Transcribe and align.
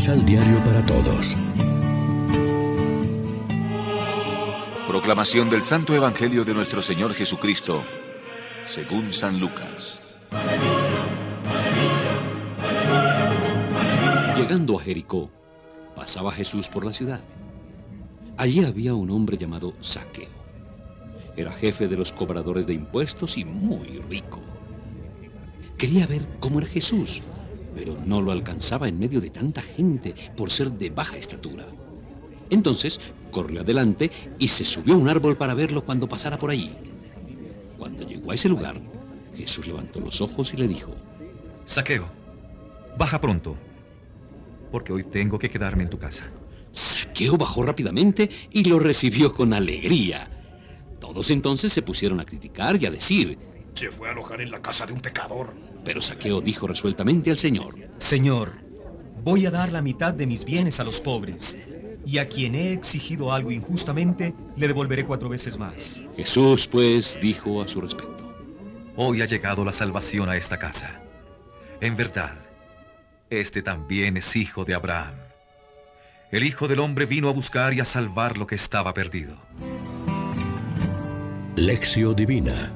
Misal 0.00 0.24
Diario 0.24 0.64
para 0.64 0.82
Todos. 0.86 1.36
Proclamación 4.88 5.50
del 5.50 5.60
Santo 5.60 5.94
Evangelio 5.94 6.42
de 6.42 6.54
nuestro 6.54 6.80
Señor 6.80 7.12
Jesucristo, 7.12 7.84
según 8.64 9.12
San 9.12 9.38
Lucas. 9.38 10.00
Llegando 14.38 14.78
a 14.78 14.82
Jericó, 14.82 15.30
pasaba 15.94 16.32
Jesús 16.32 16.70
por 16.70 16.86
la 16.86 16.94
ciudad. 16.94 17.20
Allí 18.38 18.64
había 18.64 18.94
un 18.94 19.10
hombre 19.10 19.36
llamado 19.36 19.74
Saqueo. 19.82 20.30
Era 21.36 21.52
jefe 21.52 21.88
de 21.88 21.98
los 21.98 22.10
cobradores 22.10 22.66
de 22.66 22.72
impuestos 22.72 23.36
y 23.36 23.44
muy 23.44 24.00
rico. 24.08 24.40
Quería 25.76 26.06
ver 26.06 26.26
cómo 26.40 26.58
era 26.58 26.68
Jesús, 26.68 27.20
pero 27.74 27.96
no 28.04 28.20
lo 28.20 28.32
alcanzaba 28.32 28.88
en 28.88 28.98
medio 28.98 29.20
de 29.20 29.30
tanta 29.30 29.62
gente 29.62 30.14
por 30.36 30.50
ser 30.50 30.70
de 30.72 30.90
baja 30.90 31.16
estatura. 31.16 31.66
Entonces 32.50 33.00
corrió 33.30 33.60
adelante 33.60 34.10
y 34.38 34.48
se 34.48 34.64
subió 34.64 34.94
a 34.94 34.98
un 34.98 35.08
árbol 35.08 35.36
para 35.36 35.54
verlo 35.54 35.84
cuando 35.84 36.08
pasara 36.08 36.38
por 36.38 36.50
allí. 36.50 36.72
Cuando 37.78 38.06
llegó 38.06 38.32
a 38.32 38.34
ese 38.34 38.48
lugar, 38.48 38.80
Jesús 39.36 39.66
levantó 39.66 40.00
los 40.00 40.20
ojos 40.20 40.52
y 40.52 40.56
le 40.56 40.68
dijo, 40.68 40.94
Saqueo, 41.64 42.08
baja 42.98 43.20
pronto, 43.20 43.56
porque 44.70 44.92
hoy 44.92 45.04
tengo 45.04 45.38
que 45.38 45.50
quedarme 45.50 45.84
en 45.84 45.90
tu 45.90 45.98
casa. 45.98 46.26
Saqueo 46.72 47.36
bajó 47.36 47.62
rápidamente 47.62 48.28
y 48.50 48.64
lo 48.64 48.78
recibió 48.78 49.32
con 49.32 49.54
alegría. 49.54 50.28
Todos 51.00 51.30
entonces 51.30 51.72
se 51.72 51.82
pusieron 51.82 52.20
a 52.20 52.24
criticar 52.24 52.80
y 52.80 52.86
a 52.86 52.90
decir, 52.90 53.38
se 53.74 53.90
fue 53.90 54.08
a 54.08 54.12
alojar 54.12 54.40
en 54.40 54.50
la 54.50 54.60
casa 54.60 54.86
de 54.86 54.92
un 54.92 55.00
pecador. 55.00 55.54
Pero 55.84 56.02
Saqueo 56.02 56.40
dijo 56.40 56.66
resueltamente 56.66 57.30
al 57.30 57.38
Señor, 57.38 57.74
Señor, 57.98 58.52
voy 59.22 59.46
a 59.46 59.50
dar 59.50 59.72
la 59.72 59.82
mitad 59.82 60.12
de 60.12 60.26
mis 60.26 60.44
bienes 60.44 60.80
a 60.80 60.84
los 60.84 61.00
pobres, 61.00 61.56
y 62.04 62.18
a 62.18 62.28
quien 62.28 62.54
he 62.54 62.72
exigido 62.72 63.32
algo 63.32 63.50
injustamente, 63.50 64.34
le 64.56 64.68
devolveré 64.68 65.04
cuatro 65.04 65.28
veces 65.28 65.58
más. 65.58 66.02
Jesús, 66.16 66.66
pues, 66.66 67.18
dijo 67.20 67.62
a 67.62 67.68
su 67.68 67.80
respecto, 67.80 68.16
Hoy 68.96 69.22
ha 69.22 69.26
llegado 69.26 69.64
la 69.64 69.72
salvación 69.72 70.28
a 70.28 70.36
esta 70.36 70.58
casa. 70.58 71.00
En 71.80 71.96
verdad, 71.96 72.34
este 73.30 73.62
también 73.62 74.16
es 74.16 74.36
hijo 74.36 74.64
de 74.64 74.74
Abraham. 74.74 75.14
El 76.30 76.44
Hijo 76.44 76.68
del 76.68 76.80
Hombre 76.80 77.06
vino 77.06 77.28
a 77.28 77.32
buscar 77.32 77.74
y 77.74 77.80
a 77.80 77.84
salvar 77.84 78.36
lo 78.36 78.46
que 78.46 78.54
estaba 78.54 78.92
perdido. 78.94 79.36
Lección 81.56 82.14
Divina 82.14 82.70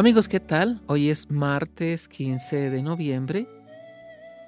Amigos, 0.00 0.28
¿qué 0.28 0.40
tal? 0.40 0.80
Hoy 0.86 1.10
es 1.10 1.30
martes 1.30 2.08
15 2.08 2.70
de 2.70 2.82
noviembre 2.82 3.46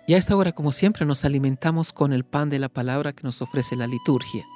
y 0.06 0.14
a 0.14 0.16
esta 0.16 0.34
hora, 0.34 0.52
como 0.52 0.72
siempre, 0.72 1.04
nos 1.04 1.26
alimentamos 1.26 1.92
con 1.92 2.14
el 2.14 2.24
pan 2.24 2.48
de 2.48 2.58
la 2.58 2.70
palabra 2.70 3.12
que 3.12 3.22
nos 3.22 3.42
ofrece 3.42 3.76
la 3.76 3.86
liturgia. 3.86 4.46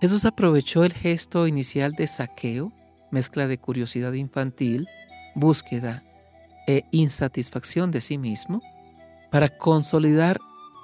Jesús 0.00 0.24
aprovechó 0.24 0.84
el 0.84 0.92
gesto 0.92 1.48
inicial 1.48 1.94
de 1.94 2.06
saqueo, 2.06 2.72
mezcla 3.10 3.48
de 3.48 3.58
curiosidad 3.58 4.12
infantil, 4.12 4.86
búsqueda 5.34 6.04
e 6.68 6.84
insatisfacción 6.92 7.90
de 7.90 8.00
sí 8.00 8.16
mismo, 8.16 8.62
para 9.32 9.48
consolidar 9.48 10.38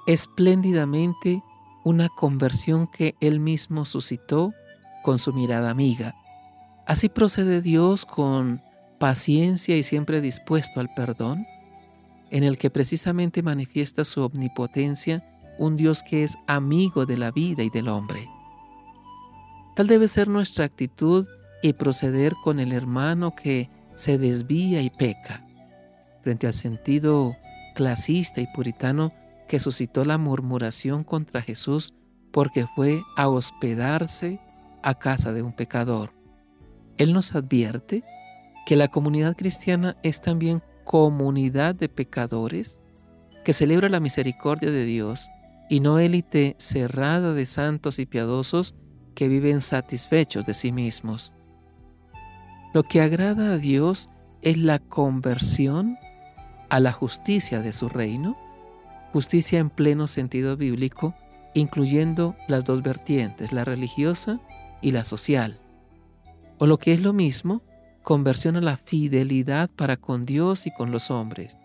espléndidamente 0.09 1.41
una 1.84 2.09
conversión 2.09 2.89
que 2.89 3.15
él 3.20 3.39
mismo 3.39 3.84
suscitó 3.84 4.53
con 5.05 5.20
su 5.20 5.33
mirada 5.33 5.70
amiga. 5.70 6.17
Así 6.84 7.09
procede 7.09 7.62
Dios 7.62 8.05
con 8.05 8.61
paciencia 9.01 9.79
y 9.79 9.83
siempre 9.83 10.20
dispuesto 10.20 10.79
al 10.79 10.93
perdón, 10.93 11.47
en 12.31 12.44
el 12.44 12.59
que 12.59 12.71
precisamente 12.71 13.43
manifiesta 13.43 14.05
su 14.05 14.22
omnipotencia 14.22 15.25
un 15.59 15.77
Dios 15.77 16.03
que 16.03 16.22
es 16.22 16.37
amigo 16.47 17.06
de 17.06 17.16
la 17.16 17.33
vida 17.33 17.62
y 17.62 17.71
del 17.71 17.89
hombre. 17.89 18.28
Tal 19.75 19.87
debe 19.87 20.06
ser 20.06 20.28
nuestra 20.28 20.66
actitud 20.66 21.27
y 21.62 21.72
proceder 21.72 22.34
con 22.44 22.60
el 22.60 22.72
hermano 22.72 23.34
que 23.34 23.71
se 23.94 24.19
desvía 24.19 24.83
y 24.83 24.91
peca, 24.91 25.47
frente 26.22 26.47
al 26.47 26.55
sentido 26.55 27.37
clasista 27.75 28.43
y 28.43 28.47
puritano 28.55 29.12
que 29.49 29.60
suscitó 29.60 30.05
la 30.05 30.19
murmuración 30.19 31.05
contra 31.05 31.41
Jesús 31.41 31.94
porque 32.33 32.66
fue 32.77 33.03
a 33.16 33.28
hospedarse 33.28 34.41
a 34.83 34.94
casa 34.94 35.33
de 35.33 35.43
un 35.43 35.55
pecador. 35.55 36.12
Él 36.99 37.15
nos 37.15 37.34
advierte 37.34 38.05
que 38.66 38.76
la 38.76 38.88
comunidad 38.88 39.37
cristiana 39.37 39.97
es 40.03 40.21
también 40.21 40.62
comunidad 40.84 41.75
de 41.75 41.88
pecadores 41.88 42.81
que 43.44 43.53
celebra 43.53 43.88
la 43.88 44.00
misericordia 44.00 44.71
de 44.71 44.84
Dios 44.84 45.28
y 45.69 45.81
no 45.81 45.98
élite 45.98 46.56
cerrada 46.59 47.32
de 47.32 47.47
santos 47.47 47.98
y 47.98 48.06
piadosos 48.06 48.75
que 49.15 49.28
viven 49.28 49.60
satisfechos 49.60 50.47
de 50.47 50.54
sí 50.54 50.72
mismos. 50.72 51.32
Lo 52.72 52.82
que 52.82 53.00
agrada 53.00 53.53
a 53.53 53.59
Dios 53.59 54.09
es 54.43 54.56
la 54.56 54.78
conversión 54.78 55.98
a 56.69 56.81
la 56.81 56.92
justicia 56.92 57.60
de 57.60 57.72
su 57.72 57.88
reino, 57.88 58.37
justicia 59.12 59.59
en 59.59 59.71
pleno 59.71 60.06
sentido 60.06 60.56
bíblico, 60.56 61.15
incluyendo 61.54 62.37
las 62.48 62.65
dos 62.65 62.82
vertientes, 62.82 63.53
la 63.53 63.65
religiosa 63.65 64.41
y 64.81 64.92
la 64.92 65.04
social. 65.04 65.59
O 66.59 66.66
lo 66.66 66.78
que 66.78 66.92
es 66.92 67.00
lo 67.00 67.12
mismo, 67.12 67.62
conversión 68.03 68.56
a 68.56 68.61
la 68.61 68.77
fidelidad 68.77 69.71
para 69.71 69.97
con 69.97 70.27
Dios 70.27 70.66
y 70.66 70.72
con 70.72 70.91
los 70.91 71.11
hombres. 71.11 71.61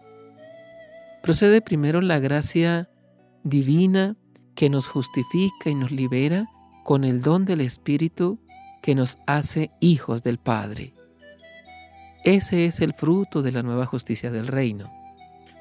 Procede 1.23 1.61
primero 1.61 2.01
la 2.01 2.19
gracia 2.19 2.89
divina 3.43 4.15
que 4.53 4.69
nos 4.69 4.87
justifica 4.87 5.69
y 5.69 5.75
nos 5.75 5.91
libera 5.91 6.47
con 6.83 7.03
el 7.03 7.21
don 7.21 7.45
del 7.45 7.61
Espíritu 7.61 8.39
que 8.81 8.95
nos 8.95 9.17
hace 9.25 9.71
hijos 9.79 10.23
del 10.23 10.37
Padre. 10.37 10.93
Ese 12.23 12.65
es 12.65 12.79
el 12.79 12.93
fruto 12.93 13.41
de 13.41 13.51
la 13.51 13.63
nueva 13.63 13.85
justicia 13.85 14.31
del 14.31 14.47
reino, 14.47 14.91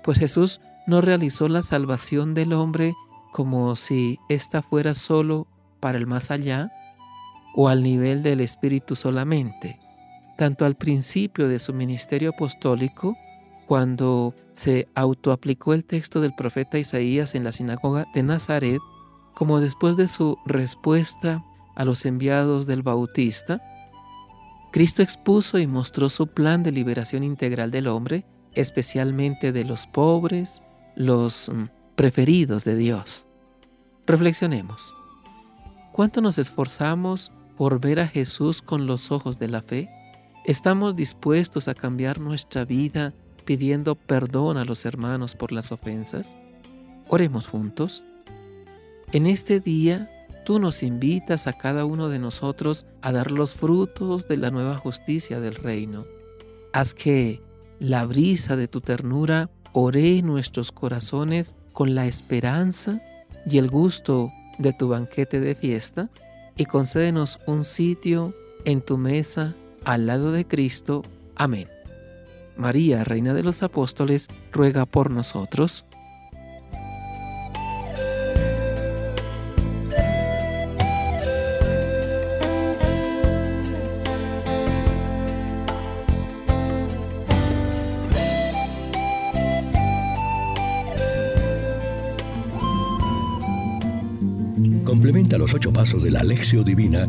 pues 0.02 0.18
Jesús 0.18 0.60
no 0.86 1.00
realizó 1.00 1.48
la 1.48 1.62
salvación 1.62 2.34
del 2.34 2.52
hombre 2.52 2.94
como 3.32 3.74
si 3.76 4.18
ésta 4.28 4.62
fuera 4.62 4.94
solo 4.94 5.46
para 5.80 5.98
el 5.98 6.06
más 6.06 6.30
allá 6.30 6.70
o 7.54 7.68
al 7.68 7.82
nivel 7.82 8.22
del 8.22 8.40
Espíritu 8.40 8.96
solamente 8.96 9.78
tanto 10.36 10.64
al 10.64 10.76
principio 10.76 11.48
de 11.48 11.58
su 11.58 11.72
ministerio 11.72 12.30
apostólico, 12.30 13.16
cuando 13.66 14.34
se 14.52 14.88
autoaplicó 14.94 15.72
el 15.72 15.84
texto 15.84 16.20
del 16.20 16.34
profeta 16.34 16.78
Isaías 16.78 17.34
en 17.34 17.44
la 17.44 17.52
sinagoga 17.52 18.04
de 18.14 18.22
Nazaret, 18.22 18.80
como 19.34 19.60
después 19.60 19.96
de 19.96 20.08
su 20.08 20.38
respuesta 20.46 21.44
a 21.74 21.84
los 21.84 22.04
enviados 22.04 22.66
del 22.66 22.82
Bautista, 22.82 23.60
Cristo 24.70 25.02
expuso 25.02 25.58
y 25.58 25.66
mostró 25.66 26.10
su 26.10 26.26
plan 26.26 26.62
de 26.62 26.72
liberación 26.72 27.22
integral 27.22 27.70
del 27.70 27.86
hombre, 27.86 28.26
especialmente 28.54 29.52
de 29.52 29.64
los 29.64 29.86
pobres, 29.86 30.62
los 30.96 31.48
mm, 31.48 31.66
preferidos 31.94 32.64
de 32.64 32.76
Dios. 32.76 33.26
Reflexionemos. 34.06 34.96
¿Cuánto 35.92 36.20
nos 36.20 36.38
esforzamos 36.38 37.32
por 37.56 37.80
ver 37.80 38.00
a 38.00 38.08
Jesús 38.08 38.62
con 38.62 38.86
los 38.86 39.12
ojos 39.12 39.38
de 39.38 39.48
la 39.48 39.62
fe? 39.62 39.88
¿Estamos 40.44 40.94
dispuestos 40.94 41.68
a 41.68 41.74
cambiar 41.74 42.20
nuestra 42.20 42.66
vida 42.66 43.14
pidiendo 43.46 43.94
perdón 43.94 44.58
a 44.58 44.66
los 44.66 44.84
hermanos 44.84 45.34
por 45.36 45.52
las 45.52 45.72
ofensas? 45.72 46.36
Oremos 47.08 47.46
juntos. 47.46 48.04
En 49.12 49.26
este 49.26 49.58
día, 49.58 50.10
tú 50.44 50.58
nos 50.58 50.82
invitas 50.82 51.46
a 51.46 51.54
cada 51.54 51.86
uno 51.86 52.10
de 52.10 52.18
nosotros 52.18 52.84
a 53.00 53.10
dar 53.10 53.30
los 53.30 53.54
frutos 53.54 54.28
de 54.28 54.36
la 54.36 54.50
nueva 54.50 54.76
justicia 54.76 55.40
del 55.40 55.54
reino. 55.54 56.04
Haz 56.74 56.92
que 56.92 57.40
la 57.80 58.04
brisa 58.04 58.54
de 58.54 58.68
tu 58.68 58.82
ternura 58.82 59.48
ore 59.72 60.20
nuestros 60.20 60.72
corazones 60.72 61.56
con 61.72 61.94
la 61.94 62.04
esperanza 62.04 63.00
y 63.46 63.56
el 63.56 63.70
gusto 63.70 64.30
de 64.58 64.74
tu 64.74 64.88
banquete 64.88 65.40
de 65.40 65.54
fiesta 65.54 66.10
y 66.54 66.66
concédenos 66.66 67.38
un 67.46 67.64
sitio 67.64 68.34
en 68.66 68.82
tu 68.82 68.98
mesa 68.98 69.54
al 69.84 70.06
lado 70.06 70.32
de 70.32 70.46
Cristo. 70.46 71.02
Amén. 71.36 71.68
María, 72.56 73.04
Reina 73.04 73.34
de 73.34 73.42
los 73.42 73.62
Apóstoles, 73.62 74.28
ruega 74.52 74.86
por 74.86 75.10
nosotros. 75.10 75.84
Complementa 94.84 95.36
los 95.38 95.52
ocho 95.52 95.72
pasos 95.72 96.02
de 96.04 96.12
la 96.12 96.20
Alexio 96.20 96.62
Divina 96.62 97.08